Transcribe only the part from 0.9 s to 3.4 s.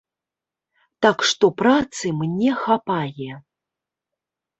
Так што працы мне хапае.